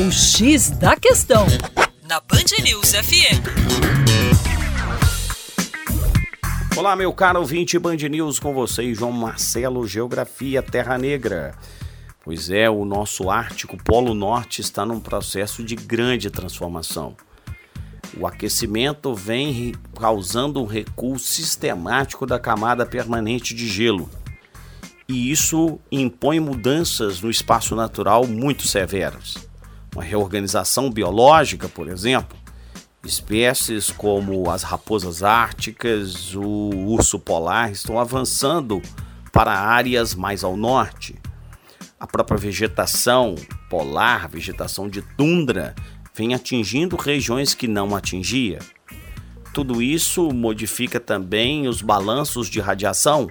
[0.00, 1.44] O X da Questão,
[2.08, 3.42] na Band News FM.
[6.76, 11.52] Olá, meu caro ouvinte Band News, com vocês, João Marcelo, Geografia Terra Negra.
[12.24, 17.16] Pois é, o nosso Ártico Polo Norte está num processo de grande transformação.
[18.16, 24.08] O aquecimento vem causando um recuo sistemático da camada permanente de gelo.
[25.08, 29.47] E isso impõe mudanças no espaço natural muito severas.
[29.98, 32.38] Uma reorganização biológica, por exemplo,
[33.02, 38.80] espécies como as raposas árticas, o urso polar estão avançando
[39.32, 41.16] para áreas mais ao norte.
[41.98, 43.34] A própria vegetação
[43.68, 45.74] polar, vegetação de tundra,
[46.14, 48.60] vem atingindo regiões que não atingia.
[49.52, 53.28] Tudo isso modifica também os balanços de radiação,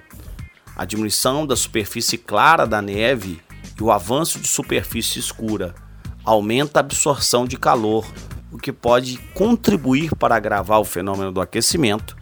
[0.75, 3.39] a diminuição da superfície clara da neve
[3.79, 5.86] e o avanço de superfície escura
[6.27, 8.05] aumenta a absorção de calor,
[8.51, 12.17] o que pode contribuir para agravar o fenômeno do aquecimento.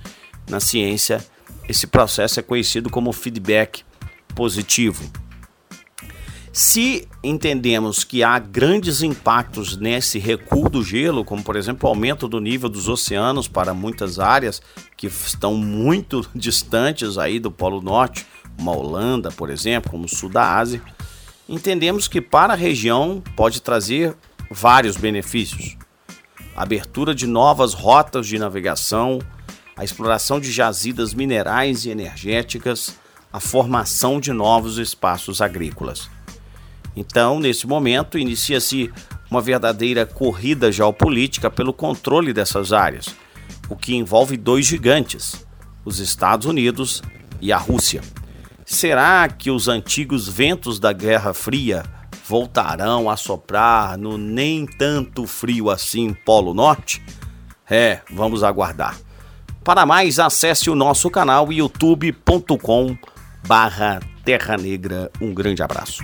[0.48, 1.26] Na ciência,
[1.68, 3.84] esse processo é conhecido como feedback
[4.36, 5.04] positivo.
[6.54, 12.28] Se entendemos que há grandes impactos nesse recuo do gelo, como por exemplo o aumento
[12.28, 14.62] do nível dos oceanos para muitas áreas
[14.96, 20.30] que estão muito distantes aí do Polo Norte, uma Holanda, por exemplo, como o sul
[20.30, 20.80] da Ásia,
[21.48, 24.16] entendemos que para a região pode trazer
[24.50, 25.78] vários benefícios.
[26.56, 29.20] Abertura de novas rotas de navegação,
[29.76, 32.96] a exploração de jazidas minerais e energéticas,
[33.32, 36.10] a formação de novos espaços agrícolas.
[36.96, 38.90] Então, nesse momento, inicia-se
[39.30, 43.14] uma verdadeira corrida geopolítica pelo controle dessas áreas,
[43.68, 45.46] o que envolve dois gigantes,
[45.84, 47.04] os Estados Unidos
[47.42, 48.02] e a Rússia.
[48.66, 51.84] Será que os antigos ventos da Guerra Fria
[52.28, 57.00] voltarão a soprar no nem tanto frio assim Polo Norte?
[57.70, 58.98] É, vamos aguardar.
[59.64, 62.98] Para mais, acesse o nosso canal youtube.com
[63.48, 65.12] barra Terra Negra.
[65.22, 66.04] Um grande abraço.